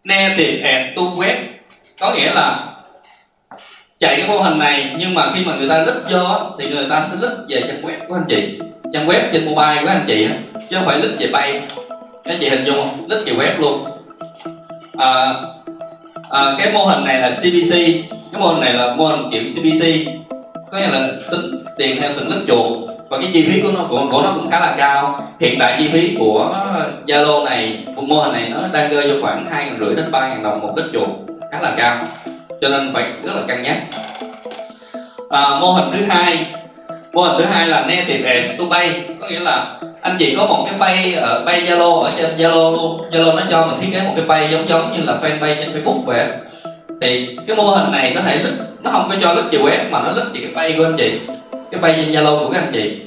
native 0.04 0.72
ad 0.72 0.82
to 0.96 1.02
web 1.02 1.36
có 2.02 2.14
nghĩa 2.14 2.34
là 2.34 2.66
chạy 4.00 4.16
cái 4.18 4.28
mô 4.28 4.40
hình 4.40 4.60
này 4.60 4.96
nhưng 5.00 5.14
mà 5.14 5.32
khi 5.36 5.46
mà 5.46 5.56
người 5.56 5.70
ta 5.70 5.82
lít 5.82 5.96
vô 6.12 6.28
thì 6.60 6.70
người 6.70 6.86
ta 6.90 7.08
sẽ 7.12 7.18
lít 7.22 7.32
về 7.50 7.64
trang 7.68 7.82
web 7.82 8.08
của 8.08 8.16
anh 8.16 8.26
chị. 8.30 8.60
Trang 8.94 9.08
web 9.08 9.20
trên 9.34 9.46
mobile 9.46 9.82
của 9.82 9.90
anh 9.90 10.06
chị 10.08 10.28
chứ 10.70 10.76
không 10.78 10.86
phải 10.86 11.00
lít 11.00 11.12
về 11.20 11.28
bay. 11.28 11.62
Các 12.24 12.38
chị 12.40 12.50
hình 12.50 12.66
dung 12.66 12.76
không? 12.76 13.06
Lít 13.10 13.26
về 13.26 13.34
web 13.34 13.60
luôn. 13.60 13.86
À, 14.98 15.34
à, 16.30 16.56
cái 16.58 16.72
mô 16.72 16.86
hình 16.86 17.04
này 17.04 17.20
là 17.20 17.30
CBC 17.30 17.74
cái 18.32 18.42
mô 18.42 18.48
hình 18.48 18.62
này 18.62 18.74
là 18.74 18.96
mô 18.96 19.08
hình 19.08 19.32
kiểu 19.32 19.44
CBC 19.44 19.86
có 20.72 20.78
nghĩa 20.78 20.88
là 20.88 21.08
tính 21.32 21.64
tiền 21.78 22.02
theo 22.02 22.12
từng 22.18 22.30
lớp 22.30 22.42
chuột. 22.48 22.90
Và 23.10 23.18
cái 23.18 23.30
chi 23.34 23.46
phí 23.48 23.62
của 23.62 23.72
nó 23.72 23.86
của, 23.90 24.08
của 24.12 24.22
nó 24.22 24.34
cũng 24.36 24.52
khá 24.52 24.60
là 24.60 24.76
cao. 24.78 25.28
Hiện 25.40 25.60
tại 25.60 25.76
chi 25.80 25.90
phí 25.94 26.16
của 26.20 26.66
Zalo 27.08 27.44
này 27.44 27.84
của 27.96 28.02
mô 28.02 28.22
hình 28.22 28.34
này 28.34 28.50
nó 28.50 28.68
đang 28.74 28.92
rơi 28.92 29.08
vào 29.08 29.18
khoảng 29.22 29.46
hai 29.52 29.70
rưỡi 29.80 29.96
đến 29.96 30.12
ba 30.12 30.30
ngàn 30.30 30.44
đồng 30.44 30.62
một 30.62 30.74
lít 30.78 30.86
chuột. 30.94 31.10
Khá 31.52 31.60
là 31.62 31.74
cao. 31.78 31.98
Cho 32.62 32.70
nên 32.70 32.94
phải 32.94 33.04
rất 33.24 33.32
là 33.36 33.42
cân 33.48 33.64
nhắc. 33.64 33.78
À, 35.30 35.60
mô 35.62 35.72
hình 35.72 35.92
thứ 35.94 36.06
hai. 36.10 36.46
Mô 37.14 37.22
hình 37.22 37.36
thứ 37.38 37.46
hai 37.46 37.68
là 37.68 37.82
native 37.82 38.34
ads 38.34 38.60
to 38.60 38.66
pay. 38.72 39.04
Có 39.22 39.28
nghĩa 39.30 39.40
là 39.40 39.80
anh 40.02 40.16
chị 40.20 40.36
có 40.38 40.46
một 40.46 40.66
cái 40.66 40.76
pay 40.80 41.14
ở 41.14 41.44
pay 41.46 41.62
Zalo 41.62 42.00
ở 42.00 42.12
trên 42.12 42.38
Zalo 42.38 42.72
luôn. 42.72 43.02
Zalo 43.12 43.36
nó 43.36 43.42
cho 43.50 43.68
mình 43.68 43.80
thiết 43.82 43.88
kế 43.94 44.02
một 44.02 44.14
cái 44.16 44.26
pay 44.28 44.50
giống 44.52 44.70
giống 44.70 44.94
như 44.94 45.04
là 45.06 45.14
fanpage 45.22 45.56
trên 45.56 45.74
Facebook 45.74 46.02
vậy 46.06 46.26
thì 47.02 47.38
cái 47.48 47.56
mô 47.56 47.64
hình 47.64 47.92
này 47.92 48.12
có 48.16 48.22
thể 48.22 48.36
lít 48.36 48.54
nó 48.84 48.92
không 48.92 49.10
có 49.10 49.16
cho 49.22 49.34
lít 49.34 49.46
chiều 49.52 49.62
web 49.62 49.90
mà 49.90 50.02
nó 50.02 50.12
lít 50.12 50.26
chỉ 50.34 50.42
cái 50.42 50.52
pay 50.56 50.74
của 50.78 50.84
anh 50.84 50.98
chị 50.98 51.20
cái 51.72 51.82
pay 51.82 51.94
trên 51.94 52.12
Zalo 52.12 52.40
của 52.40 52.50
các 52.54 52.60
anh 52.60 52.72
chị. 52.74 53.02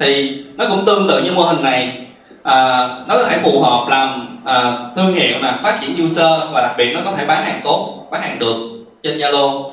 Thì 0.00 0.38
nó 0.56 0.64
cũng 0.68 0.84
tương 0.86 1.08
tự 1.08 1.22
như 1.22 1.30
mô 1.32 1.42
hình 1.42 1.62
này. 1.62 1.98
À, 2.42 2.88
nó 3.06 3.14
có 3.16 3.24
thể 3.24 3.38
phù 3.42 3.62
hợp 3.62 3.88
làm 3.88 4.38
à, 4.44 4.72
thương 4.96 5.14
hiệu 5.14 5.38
nè 5.42 5.52
phát 5.62 5.78
triển 5.80 6.06
user 6.06 6.40
và 6.52 6.60
đặc 6.62 6.74
biệt 6.76 6.92
nó 6.94 7.00
có 7.04 7.12
thể 7.16 7.26
bán 7.26 7.44
hàng 7.44 7.60
tốt 7.64 8.06
bán 8.10 8.22
hàng 8.22 8.38
được 8.38 8.56
trên 9.02 9.18
Zalo. 9.18 9.70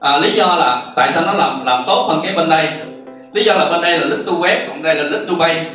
À, 0.00 0.18
lý 0.18 0.30
do 0.30 0.46
là 0.46 0.82
tại 0.96 1.10
sao 1.12 1.22
nó 1.26 1.32
làm 1.32 1.66
làm 1.66 1.84
tốt 1.86 2.06
hơn 2.08 2.20
cái 2.24 2.32
bên 2.36 2.50
đây? 2.50 2.68
Lý 3.32 3.44
do 3.44 3.54
là 3.54 3.64
bên 3.70 3.80
đây 3.80 3.98
là 3.98 4.06
list 4.06 4.26
to 4.26 4.32
web 4.32 4.56
còn 4.68 4.82
đây 4.82 4.94
là 4.94 5.02
list 5.02 5.28
to 5.28 5.34
pay 5.40 5.66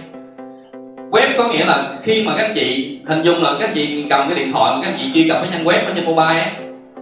web 1.12 1.38
có 1.38 1.48
nghĩa 1.48 1.66
là 1.66 1.94
khi 2.04 2.24
mà 2.26 2.34
các 2.38 2.52
chị 2.56 2.98
hình 3.06 3.24
dung 3.24 3.44
là 3.44 3.52
các 3.60 3.70
chị 3.76 4.06
cầm 4.10 4.30
cái 4.30 4.40
điện 4.40 4.52
thoại 4.52 4.76
mà 4.76 4.82
các 4.86 4.94
chị 5.00 5.12
truy 5.14 5.28
cập 5.28 5.38
cái 5.42 5.50
trang 5.54 5.66
web 5.66 5.86
ở 5.86 5.92
trên 5.96 6.06
mobile 6.06 6.42
ấy, 6.42 6.52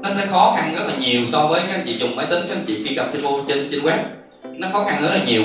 nó 0.02 0.10
sẽ 0.10 0.26
khó 0.26 0.54
khăn 0.58 0.76
rất 0.76 0.84
là 0.88 0.94
nhiều 1.00 1.22
so 1.32 1.48
với 1.48 1.62
các 1.72 1.80
chị 1.86 1.98
dùng 2.00 2.16
máy 2.16 2.26
tính 2.30 2.40
các 2.50 2.58
chị 2.68 2.78
truy 2.88 2.96
cập 2.96 3.06
trên 3.14 3.22
trên 3.48 3.68
trên 3.72 3.82
web. 3.82 3.98
Nó 4.58 4.68
khó 4.74 4.84
khăn 4.84 5.02
rất 5.02 5.10
là 5.14 5.24
nhiều. 5.26 5.44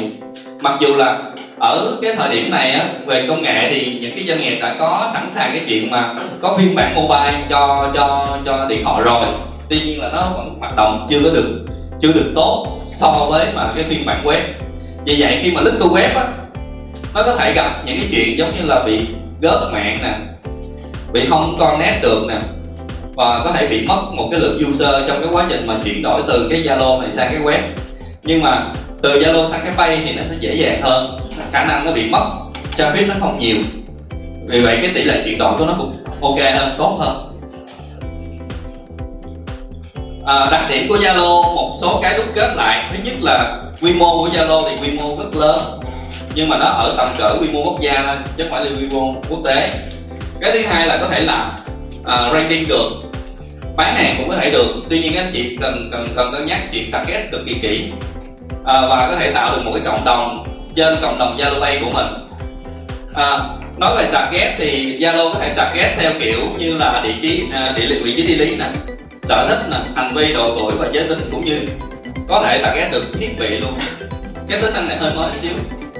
Mặc 0.60 0.74
dù 0.80 0.94
là 0.94 1.18
ở 1.58 1.96
cái 2.02 2.14
thời 2.16 2.34
điểm 2.34 2.50
này 2.50 2.70
á, 2.70 2.84
về 3.06 3.24
công 3.28 3.42
nghệ 3.42 3.70
thì 3.70 3.98
những 4.00 4.12
cái 4.16 4.24
doanh 4.26 4.40
nghiệp 4.40 4.58
đã 4.60 4.76
có 4.78 5.10
sẵn 5.14 5.30
sàng 5.30 5.50
cái 5.52 5.62
chuyện 5.68 5.90
mà 5.90 6.14
có 6.40 6.56
phiên 6.58 6.74
bản 6.74 6.94
mobile 6.94 7.46
cho 7.50 7.92
cho 7.94 8.38
cho 8.44 8.66
điện 8.68 8.84
thoại 8.84 9.02
rồi. 9.02 9.24
Tuy 9.68 9.80
nhiên 9.80 10.00
là 10.00 10.10
nó 10.12 10.32
vẫn 10.36 10.56
hoạt 10.60 10.76
động 10.76 11.06
chưa 11.10 11.20
có 11.24 11.30
được 11.30 11.66
chưa 12.02 12.12
được 12.12 12.32
tốt 12.34 12.80
so 12.96 13.26
với 13.30 13.46
mà 13.54 13.72
cái 13.76 13.84
phiên 13.84 14.06
bản 14.06 14.16
web. 14.24 14.40
Vì 15.04 15.16
vậy 15.18 15.40
khi 15.42 15.50
mà 15.50 15.60
link 15.60 15.80
to 15.80 15.86
web 15.86 16.16
á 16.16 16.28
nó 17.14 17.22
có 17.22 17.36
thể 17.36 17.52
gặp 17.52 17.82
những 17.86 17.96
cái 17.96 18.08
chuyện 18.10 18.38
giống 18.38 18.56
như 18.56 18.64
là 18.64 18.82
bị 18.86 19.06
gớt 19.40 19.72
mạng 19.72 19.98
nè 20.02 20.18
bị 21.12 21.26
không 21.28 21.56
connect 21.58 22.02
được 22.02 22.24
nè 22.28 22.38
và 23.16 23.40
có 23.44 23.52
thể 23.52 23.66
bị 23.66 23.86
mất 23.86 24.02
một 24.12 24.28
cái 24.30 24.40
lượng 24.40 24.62
user 24.68 24.94
trong 25.08 25.20
cái 25.22 25.28
quá 25.32 25.46
trình 25.48 25.66
mà 25.66 25.74
chuyển 25.84 26.02
đổi 26.02 26.22
từ 26.28 26.48
cái 26.50 26.62
Zalo 26.62 27.00
này 27.00 27.12
sang 27.12 27.28
cái 27.30 27.40
web. 27.40 27.60
Nhưng 28.22 28.42
mà 28.42 28.66
từ 29.02 29.20
Zalo 29.20 29.46
sang 29.46 29.60
cái 29.64 29.72
pay 29.76 30.02
thì 30.06 30.12
nó 30.12 30.22
sẽ 30.30 30.36
dễ 30.40 30.54
dàng 30.54 30.82
hơn 30.82 31.20
khả 31.52 31.64
năng 31.64 31.84
nó 31.84 31.92
bị 31.92 32.10
mất 32.10 32.24
traffic 32.76 33.08
nó 33.08 33.14
không 33.20 33.38
nhiều. 33.38 33.56
Vì 34.46 34.60
vậy 34.60 34.78
cái 34.82 34.90
tỷ 34.94 35.02
lệ 35.02 35.22
chuyển 35.24 35.38
đổi 35.38 35.58
của 35.58 35.66
nó 35.66 35.74
cũng 35.78 35.96
ok 36.20 36.38
hơn 36.54 36.74
tốt 36.78 36.96
hơn. 37.00 37.30
À, 40.26 40.48
đặc 40.50 40.66
điểm 40.70 40.88
của 40.88 40.96
Zalo 40.96 41.54
một 41.54 41.76
số 41.80 42.00
cái 42.02 42.16
đúc 42.16 42.26
kết 42.34 42.54
lại. 42.56 42.84
Thứ 42.90 42.98
nhất 43.04 43.14
là 43.20 43.62
quy 43.82 43.94
mô 43.94 44.18
của 44.18 44.28
Zalo 44.28 44.68
thì 44.68 44.86
quy 44.86 44.98
mô 44.98 45.16
rất 45.18 45.36
lớn 45.36 45.60
nhưng 46.34 46.48
mà 46.48 46.58
nó 46.58 46.66
ở 46.66 46.94
tầm 46.96 47.14
cỡ 47.18 47.36
quy 47.40 47.48
mô 47.48 47.62
quốc 47.64 47.80
gia 47.80 48.02
thôi 48.06 48.16
chứ 48.36 48.44
không 48.44 48.50
phải 48.50 48.64
là 48.64 48.70
quy 48.80 48.88
mô 48.92 49.14
quốc 49.28 49.40
tế. 49.44 49.70
Cái 50.40 50.52
thứ 50.52 50.62
hai 50.66 50.86
là 50.86 50.96
có 50.96 51.08
thể 51.08 51.20
làm 51.20 51.48
uh, 52.00 52.06
à, 52.06 52.30
ranking 52.32 52.68
được 52.68 52.90
bán 53.76 53.94
hàng 53.94 54.14
cũng 54.18 54.28
có 54.28 54.36
thể 54.36 54.50
được. 54.50 54.66
Tuy 54.90 54.98
nhiên 54.98 55.16
anh 55.16 55.30
chị 55.32 55.56
cần 55.60 55.88
cần 55.92 56.08
cần 56.16 56.32
cân 56.32 56.46
nhắc 56.46 56.60
chuyện 56.72 56.90
target 56.90 57.30
cực 57.32 57.40
kỳ 57.46 57.54
kỹ. 57.62 57.84
Uh, 58.60 58.66
và 58.66 59.08
có 59.10 59.16
thể 59.16 59.30
tạo 59.30 59.56
được 59.56 59.62
một 59.64 59.70
cái 59.74 59.82
cộng 59.84 60.04
đồng 60.04 60.44
trên 60.76 60.96
cộng 61.02 61.18
đồng 61.18 61.38
Zalo 61.38 61.60
Pay 61.60 61.78
của 61.84 61.90
mình. 61.90 62.06
Uh, 63.10 63.40
nói 63.78 63.96
về 63.96 64.06
target 64.12 64.54
thì 64.58 64.98
Zalo 65.00 65.32
có 65.32 65.38
thể 65.38 65.48
target 65.56 65.92
theo 65.98 66.12
kiểu 66.20 66.40
như 66.58 66.74
là 66.78 67.00
địa 67.04 67.14
chỉ 67.22 67.44
uh, 67.48 67.76
địa 67.76 67.86
lý 67.86 67.98
vị 67.98 68.14
trí 68.16 68.26
địa 68.26 68.44
lý 68.44 68.56
nè 68.56 68.66
sở 69.22 69.46
thích 69.48 69.70
nè 69.70 69.76
hành 69.96 70.14
vi 70.14 70.32
độ 70.32 70.56
tuổi 70.58 70.72
và 70.78 70.86
giới 70.92 71.08
tính 71.08 71.28
cũng 71.32 71.44
như 71.44 71.60
có 72.28 72.42
thể 72.46 72.60
target 72.62 72.92
được 72.92 73.04
thiết 73.20 73.38
bị 73.38 73.48
luôn. 73.48 73.78
Cái 74.48 74.60
tính 74.60 74.74
năng 74.74 74.88
này 74.88 74.96
hơi 74.96 75.14
mới 75.14 75.32
xíu 75.32 75.52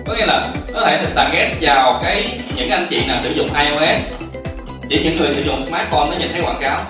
có 0.06 0.14
nghĩa 0.14 0.26
là 0.26 0.48
có 0.74 0.80
thể 0.80 1.06
target 1.14 1.52
vào 1.60 2.00
cái 2.02 2.40
những 2.56 2.70
anh 2.70 2.86
chị 2.90 3.06
nào 3.08 3.16
sử 3.22 3.30
dụng 3.30 3.48
iOS 3.54 4.12
chỉ 4.88 5.00
những 5.04 5.16
người 5.16 5.34
sử 5.34 5.42
dụng 5.42 5.62
smartphone 5.68 6.06
mới 6.06 6.18
nhìn 6.18 6.28
thấy 6.32 6.42
quảng 6.42 6.58
cáo 6.60 6.84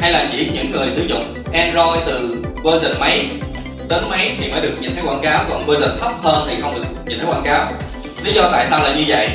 hay 0.00 0.12
là 0.12 0.28
chỉ 0.32 0.50
những 0.54 0.70
người 0.70 0.86
sử 0.96 1.02
dụng 1.02 1.34
Android 1.52 2.00
từ 2.06 2.44
version 2.64 3.00
mấy 3.00 3.28
đến 3.88 4.10
mấy 4.10 4.32
thì 4.40 4.48
mới 4.52 4.60
được 4.60 4.74
nhìn 4.80 4.94
thấy 4.94 5.04
quảng 5.04 5.20
cáo 5.22 5.44
còn 5.50 5.66
version 5.66 5.98
thấp 6.00 6.12
hơn 6.22 6.46
thì 6.50 6.56
không 6.62 6.74
được 6.74 6.84
nhìn 7.06 7.18
thấy 7.18 7.28
quảng 7.28 7.42
cáo. 7.44 7.72
Lý 8.24 8.32
do 8.32 8.48
tại 8.52 8.66
sao 8.70 8.82
là 8.82 8.94
như 8.94 9.04
vậy? 9.06 9.30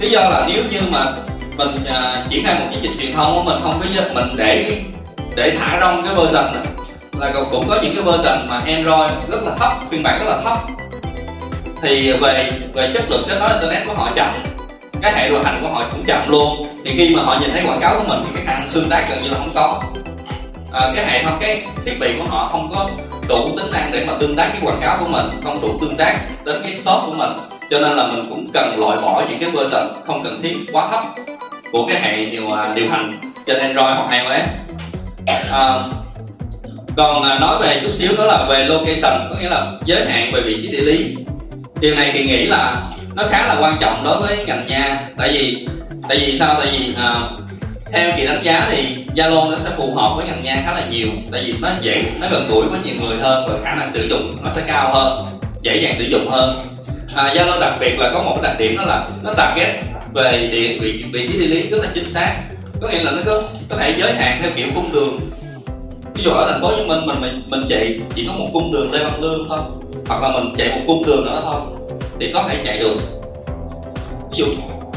Lý 0.00 0.10
do 0.10 0.20
là 0.20 0.46
nếu 0.48 0.64
như 0.70 0.80
mà 0.90 1.12
mình 1.56 1.68
uh, 1.68 2.30
triển 2.30 2.44
khai 2.44 2.54
một 2.54 2.66
chiến 2.72 2.82
dịch 2.82 3.02
truyền 3.02 3.14
thông 3.14 3.34
của 3.34 3.42
mình 3.42 3.62
không 3.62 3.80
có 3.80 4.14
mình 4.14 4.36
để 4.36 4.82
để 5.34 5.56
thả 5.58 5.78
rong 5.80 6.02
cái 6.02 6.14
version 6.14 6.54
đó, 6.54 6.60
là 7.18 7.32
cũng 7.50 7.68
có 7.68 7.78
những 7.82 7.94
cái 7.94 8.04
version 8.04 8.48
mà 8.48 8.56
Android 8.66 9.30
rất 9.30 9.42
là 9.42 9.54
thấp 9.58 9.72
phiên 9.90 10.02
bản 10.02 10.18
rất 10.18 10.24
là 10.28 10.40
thấp 10.44 10.58
thì 11.82 12.12
về 12.12 12.50
về 12.74 12.90
chất 12.94 13.10
lượng 13.10 13.24
kết 13.28 13.36
nối 13.40 13.50
internet 13.50 13.86
của 13.86 13.94
họ 13.94 14.10
chậm. 14.16 14.32
Cái 15.02 15.12
hệ 15.12 15.28
điều 15.28 15.42
hành 15.42 15.58
của 15.62 15.68
họ 15.68 15.88
cũng 15.90 16.04
chậm 16.04 16.28
luôn. 16.28 16.66
Thì 16.84 16.90
khi 16.96 17.16
mà 17.16 17.22
họ 17.22 17.38
nhìn 17.40 17.50
thấy 17.52 17.62
quảng 17.66 17.80
cáo 17.80 17.96
của 17.98 18.04
mình 18.08 18.22
thì 18.24 18.30
cái 18.34 18.44
khả 18.46 18.58
năng 18.58 18.70
tương 18.70 18.88
tác 18.88 19.06
gần 19.10 19.22
như 19.22 19.28
là 19.28 19.38
không 19.38 19.50
có. 19.54 19.82
À, 20.72 20.92
cái 20.96 21.06
hệ 21.06 21.22
thống 21.22 21.38
cái 21.40 21.62
thiết 21.84 22.00
bị 22.00 22.14
của 22.18 22.24
họ 22.28 22.48
không 22.52 22.72
có 22.74 22.90
đủ 23.28 23.56
tính 23.56 23.70
năng 23.72 23.90
để 23.92 24.04
mà 24.06 24.12
tương 24.20 24.36
tác 24.36 24.48
với 24.52 24.60
quảng 24.62 24.80
cáo 24.82 24.96
của 25.00 25.08
mình 25.08 25.26
không 25.44 25.60
đủ 25.62 25.78
tương 25.80 25.96
tác 25.96 26.18
đến 26.44 26.56
cái 26.62 26.74
shop 26.74 27.02
của 27.06 27.14
mình. 27.16 27.30
Cho 27.70 27.78
nên 27.78 27.96
là 27.96 28.06
mình 28.06 28.26
cũng 28.28 28.50
cần 28.54 28.74
loại 28.78 28.96
bỏ 29.02 29.22
những 29.30 29.38
cái 29.38 29.50
version 29.50 29.92
không 30.06 30.24
cần 30.24 30.42
thiết 30.42 30.56
quá 30.72 30.88
thấp 30.90 31.04
của 31.72 31.86
cái 31.88 32.00
hệ 32.00 32.24
điều 32.24 32.52
à, 32.52 32.72
điều 32.74 32.90
hành 32.90 33.12
trên 33.46 33.58
Android 33.58 33.96
hoặc 33.96 34.10
iOS. 34.10 34.50
À, 35.52 35.78
còn 36.96 37.22
à, 37.22 37.38
nói 37.38 37.58
về 37.62 37.80
chút 37.82 37.94
xíu 37.94 38.12
đó 38.18 38.24
là 38.24 38.46
về 38.48 38.64
location 38.64 39.28
có 39.30 39.36
nghĩa 39.40 39.48
là 39.48 39.72
giới 39.84 40.06
hạn 40.06 40.32
về 40.32 40.40
vị 40.40 40.58
trí 40.62 40.68
địa 40.68 40.82
lý 40.82 41.16
điều 41.82 41.94
này 41.94 42.10
thì 42.14 42.24
nghĩ 42.24 42.46
là 42.46 42.82
nó 43.14 43.24
khá 43.30 43.46
là 43.46 43.56
quan 43.60 43.76
trọng 43.80 44.04
đối 44.04 44.20
với 44.20 44.44
ngành 44.46 44.66
nha. 44.66 45.08
Tại 45.18 45.30
vì 45.32 45.66
tại 46.08 46.18
vì 46.18 46.38
sao? 46.38 46.54
Tại 46.58 46.68
vì 46.72 46.92
uh, 46.92 47.40
theo 47.92 48.10
kỳ 48.16 48.26
đánh 48.26 48.42
giá 48.42 48.68
thì 48.70 48.96
Zalo 49.14 49.50
nó 49.50 49.56
sẽ 49.56 49.70
phù 49.76 49.94
hợp 49.94 50.12
với 50.16 50.26
ngành 50.26 50.44
nha 50.44 50.62
khá 50.64 50.72
là 50.72 50.86
nhiều. 50.90 51.08
Tại 51.32 51.42
vì 51.46 51.54
nó 51.60 51.68
dễ 51.80 52.04
nó 52.20 52.26
gần 52.30 52.48
gũi 52.48 52.66
với 52.66 52.80
nhiều 52.84 52.94
người 53.00 53.16
hơn 53.20 53.48
và 53.48 53.58
khả 53.64 53.74
năng 53.74 53.90
sử 53.90 54.08
dụng 54.08 54.30
nó 54.44 54.50
sẽ 54.50 54.62
cao 54.66 54.94
hơn 54.94 55.26
dễ 55.62 55.76
dàng 55.76 55.94
sử 55.98 56.04
dụng 56.04 56.28
hơn. 56.28 56.64
À, 57.14 57.34
Zalo 57.34 57.60
đặc 57.60 57.76
biệt 57.80 57.98
là 57.98 58.10
có 58.14 58.22
một 58.22 58.32
cái 58.34 58.50
đặc 58.50 58.58
điểm 58.58 58.76
đó 58.76 58.84
là 58.84 59.08
nó 59.22 59.32
target 59.32 59.68
về 60.14 60.48
địa 60.52 60.78
vị 60.80 61.04
vị 61.12 61.28
trí 61.28 61.38
địa 61.38 61.46
lý 61.46 61.68
rất 61.70 61.78
là 61.82 61.88
chính 61.94 62.04
xác. 62.04 62.34
Có 62.80 62.88
nghĩa 62.88 63.02
là 63.02 63.10
nó 63.10 63.22
có 63.26 63.42
có 63.68 63.76
thể 63.76 63.94
giới 63.98 64.12
hạn 64.12 64.38
theo 64.42 64.50
kiểu 64.56 64.66
cung 64.74 64.92
đường. 64.92 65.20
Ví 66.14 66.24
dụ 66.24 66.30
ở 66.30 66.50
thành 66.50 66.62
phố 66.62 66.68
Hồ 66.68 66.76
Chí 66.76 66.84
Minh 66.88 67.06
mình 67.06 67.20
mình 67.20 67.42
mình 67.48 67.62
chạy 67.68 67.98
chỉ 68.14 68.26
có 68.26 68.32
một 68.32 68.48
cung 68.52 68.72
đường 68.72 68.92
Lê 68.92 69.04
Văn 69.04 69.22
Lương 69.22 69.48
thôi 69.48 69.58
hoặc 70.08 70.22
là 70.22 70.28
mình 70.28 70.52
chạy 70.58 70.68
một 70.68 70.84
cung 70.86 71.06
đường 71.06 71.24
nữa 71.24 71.40
thôi 71.44 71.60
thì 72.20 72.30
có 72.34 72.44
thể 72.48 72.62
chạy 72.64 72.78
được. 72.78 72.96
Ví 74.30 74.38
dụ 74.38 74.46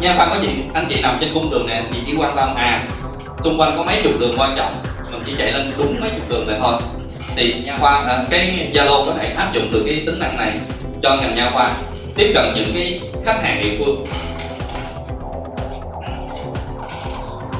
nha 0.01 0.13
khoa 0.17 0.25
có 0.25 0.35
chị 0.41 0.47
anh 0.73 0.85
chị 0.89 1.01
nằm 1.01 1.17
trên 1.21 1.33
cung 1.33 1.51
đường 1.51 1.67
này 1.67 1.83
chị 1.93 1.99
chỉ 2.07 2.13
quan 2.17 2.35
tâm 2.35 2.49
à 2.55 2.83
xung 3.43 3.59
quanh 3.59 3.73
có 3.77 3.83
mấy 3.83 4.01
chục 4.03 4.13
đường 4.19 4.33
quan 4.37 4.53
trọng 4.57 4.73
mình 5.11 5.21
chỉ 5.25 5.33
chạy 5.37 5.51
lên 5.51 5.71
đúng 5.77 5.99
mấy 6.01 6.09
chục 6.09 6.29
đường 6.29 6.47
này 6.47 6.57
thôi. 6.61 6.79
Thì 7.35 7.53
nha 7.65 7.77
khoa 7.79 8.03
à, 8.07 8.23
cái 8.29 8.71
zalo 8.73 9.05
có 9.05 9.13
thể 9.17 9.33
áp 9.37 9.53
dụng 9.53 9.67
từ 9.73 9.83
cái 9.85 10.03
tính 10.05 10.19
năng 10.19 10.37
này 10.37 10.57
cho 11.03 11.15
ngành 11.15 11.35
nha 11.35 11.51
khoa. 11.53 11.71
Tiếp 12.15 12.31
cận 12.35 12.45
những 12.55 12.71
cái 12.73 13.01
khách 13.25 13.43
hàng 13.43 13.57
địa 13.63 13.77
phương. 13.79 14.05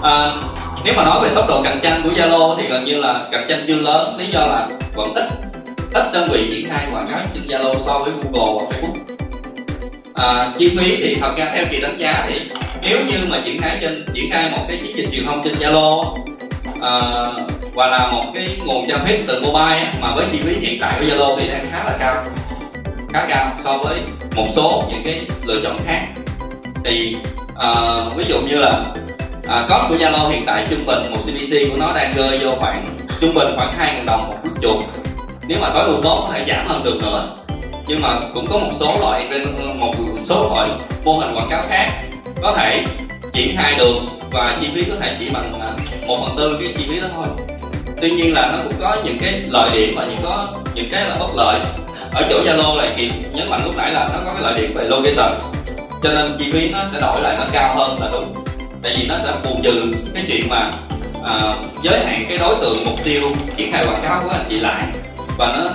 À, 0.02 0.36
nếu 0.84 0.94
mà 0.98 1.04
nói 1.04 1.20
về 1.24 1.30
tốc 1.36 1.46
độ 1.48 1.62
cạnh 1.64 1.80
tranh 1.84 2.02
của 2.04 2.10
Zalo 2.10 2.56
thì 2.58 2.68
gần 2.68 2.86
như 2.86 3.02
là 3.02 3.28
cạnh 3.32 3.46
tranh 3.50 3.66
chưa 3.68 3.76
lớn 3.76 4.16
lý 4.18 4.26
do 4.26 4.40
là 4.40 4.68
vẫn 4.96 5.14
ít 5.14 5.26
ít 5.96 6.12
đơn 6.14 6.30
vị 6.32 6.48
triển 6.52 6.70
khai 6.70 6.88
quảng 6.94 7.08
cáo 7.08 7.24
trên 7.34 7.48
Zalo 7.48 7.80
so 7.80 8.00
với 8.00 8.12
Google 8.24 8.54
và 8.60 8.78
Facebook. 8.78 8.94
À, 10.14 10.54
chi 10.58 10.78
phí 10.80 10.96
thì 10.96 11.16
thật 11.22 11.32
ra 11.38 11.52
theo 11.54 11.66
kỳ 11.72 11.82
đánh 11.82 11.98
giá 11.98 12.26
thì 12.30 12.42
nếu 12.90 12.98
như 13.08 13.18
mà 13.30 13.42
triển 13.46 13.62
khai 13.62 13.78
trên 13.82 14.06
triển 14.14 14.32
khai 14.32 14.52
một 14.52 14.66
cái 14.68 14.78
chiến 14.78 14.96
dịch 14.96 15.10
truyền 15.12 15.26
thông 15.26 15.42
trên 15.44 15.54
Zalo 15.54 16.16
à, 16.82 16.92
và 17.74 17.88
là 17.88 18.12
một 18.12 18.26
cái 18.34 18.58
nguồn 18.66 18.88
traffic 18.88 19.20
từ 19.28 19.42
mobile 19.42 19.94
mà 20.02 20.16
với 20.16 20.26
chi 20.32 20.40
phí 20.44 20.54
hiện 20.60 20.78
tại 20.82 20.94
của 21.00 21.06
Zalo 21.06 21.38
thì 21.40 21.48
đang 21.48 21.66
khá 21.72 21.84
là 21.84 21.98
cao 22.00 22.24
khá 23.14 23.26
cao 23.30 23.52
so 23.64 23.78
với 23.78 24.00
một 24.36 24.48
số 24.52 24.84
những 24.90 25.02
cái 25.04 25.26
lựa 25.44 25.62
chọn 25.64 25.78
khác. 25.86 26.08
Thì 26.84 27.16
à, 27.56 27.72
ví 28.16 28.26
dụ 28.28 28.42
như 28.42 28.58
là 28.58 28.86
à, 29.48 29.66
cost 29.70 29.90
của 29.90 29.96
Zalo 29.96 30.30
hiện 30.30 30.44
tại 30.46 30.68
trung 30.70 30.86
bình 30.86 31.12
một 31.12 31.20
CPC 31.22 31.72
của 31.72 31.78
nó 31.78 31.94
đang 31.96 32.14
rơi 32.16 32.40
vô 32.40 32.52
khoảng 32.60 32.86
trung 33.22 33.34
bình 33.34 33.48
khoảng 33.56 33.74
2 33.78 33.96
000 33.96 34.06
đồng 34.06 34.28
một 34.28 34.36
click 34.42 34.62
chuột 34.62 34.84
nếu 35.48 35.60
mà 35.62 35.70
tối 35.74 35.86
ưu 35.86 36.02
tốt 36.02 36.26
có 36.28 36.34
thể 36.34 36.46
giảm 36.48 36.68
hơn 36.68 36.84
được 36.84 36.98
nữa. 37.02 37.28
Nhưng 37.88 38.02
mà 38.02 38.20
cũng 38.34 38.48
có 38.48 38.58
một 38.58 38.72
số 38.76 38.92
loại 39.00 39.30
một 39.78 39.94
số 40.26 40.50
loại 40.50 40.70
mô 41.04 41.18
hình 41.18 41.36
quảng 41.36 41.50
cáo 41.50 41.64
khác 41.70 41.92
có 42.42 42.54
thể 42.58 42.84
triển 43.34 43.58
khai 43.58 43.76
được 43.78 43.96
và 44.32 44.58
chi 44.62 44.68
phí 44.76 44.84
có 44.84 44.96
thể 45.00 45.16
chỉ 45.20 45.30
bằng 45.30 45.54
à, 45.62 45.70
một 46.08 46.18
phần 46.26 46.38
tư 46.38 46.58
cái 46.60 46.74
chi 46.78 46.86
phí 46.90 47.00
đó 47.00 47.08
thôi. 47.16 47.26
Tuy 48.02 48.12
nhiên 48.12 48.34
là 48.34 48.52
nó 48.52 48.58
cũng 48.64 48.74
có 48.80 48.98
những 49.06 49.18
cái 49.22 49.42
lợi 49.50 49.70
điểm 49.74 49.94
và 49.98 50.06
những 50.06 50.20
có 50.24 50.48
những 50.74 50.90
cái 50.92 51.06
là 51.10 51.16
bất 51.20 51.36
lợi. 51.36 51.60
Ở 52.14 52.24
chỗ 52.30 52.44
zalo 52.46 52.78
này 52.78 52.94
thì 52.98 53.12
nhấn 53.34 53.50
mạnh 53.50 53.62
lúc 53.66 53.76
nãy 53.78 53.92
là 53.92 54.10
nó 54.14 54.20
có 54.26 54.34
cái 54.34 54.44
lợi 54.44 54.54
điểm 54.62 54.74
về 54.76 54.84
location. 54.84 55.40
Cho 56.04 56.14
nên 56.14 56.36
chi 56.40 56.52
phí 56.52 56.70
nó 56.70 56.80
sẽ 56.92 57.02
đổi 57.02 57.22
lại 57.22 57.36
nó 57.40 57.46
cao 57.52 57.76
hơn 57.76 58.00
là 58.00 58.10
đúng. 58.12 58.34
Tại 58.84 58.96
vì 58.98 59.08
nó 59.08 59.18
sẽ 59.18 59.32
bù 59.44 59.60
trừ 59.64 59.94
cái 60.14 60.24
chuyện 60.28 60.50
mà 60.50 60.72
à, 61.24 61.56
giới 61.84 62.00
hạn 62.06 62.26
cái 62.30 62.38
đối 62.38 62.56
tượng 62.56 62.78
mục 62.86 63.04
tiêu 63.04 63.22
triển 63.58 63.72
khai 63.72 63.86
quảng 63.86 64.02
cáo 64.04 64.22
của 64.24 64.30
anh 64.30 64.46
chị 64.50 64.60
lại 64.60 64.84
và 65.38 65.54
nó 65.56 65.70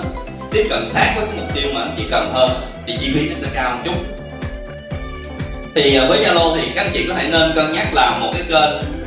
tiếp 0.50 0.66
cận 0.70 0.86
sát 0.86 1.12
với 1.16 1.26
cái 1.26 1.36
mục 1.36 1.54
tiêu 1.54 1.70
mà 1.74 1.80
anh 1.80 1.94
chị 1.98 2.04
cần 2.10 2.32
hơn 2.34 2.50
thì 2.86 2.94
chi 3.00 3.12
phí 3.14 3.28
nó 3.28 3.34
sẽ 3.40 3.48
cao 3.54 3.70
một 3.70 3.82
chút. 3.84 3.94
Thì 5.74 5.96
à, 5.96 6.06
với 6.08 6.24
Zalo 6.24 6.56
thì 6.56 6.68
các 6.74 6.82
anh 6.82 6.92
chị 6.94 7.06
có 7.08 7.14
thể 7.14 7.28
nên 7.28 7.52
cân 7.54 7.72
nhắc 7.72 7.94
làm 7.94 8.20
một 8.20 8.30
cái 8.32 8.42
kênh 8.48 9.00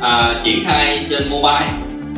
à, 0.00 0.40
triển 0.44 0.64
khai 0.66 1.06
trên 1.10 1.28
mobile. 1.28 1.68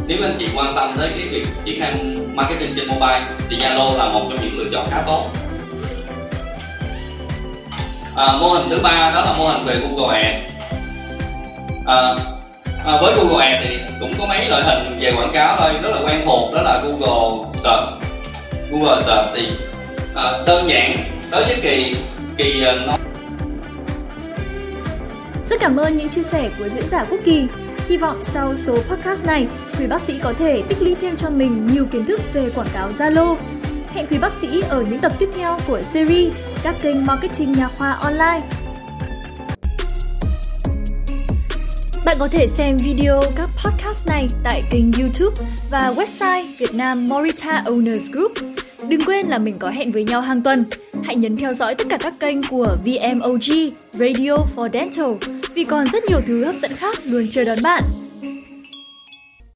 Nếu 0.07 0.19
anh 0.23 0.37
chị 0.39 0.47
quan 0.57 0.77
tâm 0.77 0.95
tới 0.99 1.09
cái 1.19 1.29
việc 1.29 1.47
triển 1.65 1.81
khai 1.81 1.95
marketing 2.35 2.75
trên 2.77 2.89
mobile 2.89 3.23
thì 3.51 3.57
Zalo 3.57 3.97
là 3.97 4.09
một 4.09 4.27
trong 4.31 4.45
những 4.45 4.59
lựa 4.59 4.71
chọn 4.73 4.89
khá 4.91 5.03
tốt. 5.07 5.31
À, 8.17 8.33
mô 8.41 8.49
hình 8.49 8.71
thứ 8.71 8.79
ba 8.83 9.11
đó 9.15 9.21
là 9.21 9.35
mô 9.39 9.49
hình 9.49 9.65
về 9.65 9.77
Google 9.77 10.23
Ads. 10.23 10.39
À, 11.87 12.15
à, 12.85 12.99
với 13.01 13.15
Google 13.15 13.47
Ads 13.47 13.67
thì 13.69 13.77
cũng 14.01 14.13
có 14.19 14.27
mấy 14.27 14.49
loại 14.49 14.63
hình 14.63 14.99
về 15.01 15.13
quảng 15.17 15.33
cáo 15.35 15.57
thôi 15.61 15.73
rất 15.83 15.91
là 15.91 16.01
quen 16.07 16.23
thuộc 16.25 16.55
đó 16.55 16.63
là 16.63 16.83
Google 16.85 17.51
Search 17.63 17.85
Google 18.71 19.03
Search 19.03 19.29
thì 19.35 19.49
à, 20.15 20.33
đơn 20.47 20.71
giản 20.71 20.97
đối 21.31 21.45
với 21.45 21.57
kỳ 21.63 21.97
kỳ 22.37 22.65
à, 22.65 22.73
nó 22.87 22.97
rất 25.45 25.61
cảm 25.61 25.77
ơn 25.77 25.97
những 25.97 26.09
chia 26.09 26.23
sẻ 26.23 26.51
của 26.59 26.69
diễn 26.69 26.89
giả 26.89 27.05
Quốc 27.11 27.21
Kỳ. 27.25 27.47
Hy 27.89 27.97
vọng 27.97 28.25
sau 28.25 28.57
số 28.57 28.77
podcast 28.77 29.27
này, 29.27 29.47
quý 29.79 29.87
bác 29.87 30.03
sĩ 30.03 30.19
có 30.19 30.33
thể 30.33 30.63
tích 30.69 30.83
lũy 30.83 30.95
thêm 30.95 31.17
cho 31.17 31.31
mình 31.31 31.67
nhiều 31.67 31.87
kiến 31.87 32.05
thức 32.07 32.21
về 32.33 32.51
quảng 32.55 32.69
cáo 32.75 32.91
Zalo. 32.91 33.37
Hẹn 33.93 34.07
quý 34.11 34.19
bác 34.19 34.33
sĩ 34.33 34.63
ở 34.69 34.85
những 34.91 35.01
tập 35.01 35.13
tiếp 35.19 35.29
theo 35.35 35.59
của 35.67 35.83
series 35.83 36.33
các 36.63 36.75
kênh 36.83 37.07
marketing 37.07 37.53
nhà 37.53 37.69
khoa 37.79 37.93
online. 37.93 38.41
Bạn 42.05 42.17
có 42.21 42.29
thể 42.29 42.47
xem 42.47 42.77
video 42.77 43.23
các 43.37 43.49
podcast 43.65 44.09
này 44.09 44.27
tại 44.43 44.63
kênh 44.71 44.93
YouTube 44.93 45.47
và 45.71 45.95
website 45.97 46.45
Việt 46.59 46.75
Nam 46.75 47.09
Morita 47.09 47.63
Owners 47.67 48.13
Group. 48.13 48.33
Đừng 48.89 49.05
quên 49.05 49.27
là 49.27 49.39
mình 49.39 49.59
có 49.59 49.71
hẹn 49.71 49.93
với 49.93 50.05
nhau 50.05 50.21
hàng 50.21 50.43
tuần. 50.43 50.65
Hãy 51.05 51.17
nhấn 51.17 51.37
theo 51.37 51.55
dõi 51.55 51.75
tất 51.75 51.87
cả 51.91 51.97
các 52.01 52.15
kênh 52.21 52.43
của 52.51 52.77
VMOG 52.85 53.71
Radio 53.93 54.37
for 54.57 54.69
Dental, 54.73 55.31
vì 55.55 55.65
còn 55.65 55.87
rất 55.93 56.05
nhiều 56.05 56.21
thứ 56.27 56.45
hấp 56.45 56.55
dẫn 56.55 56.77
khác 56.77 56.99
luôn 57.05 57.27
chờ 57.31 57.45
đón 57.45 57.59
bạn. 57.63 57.83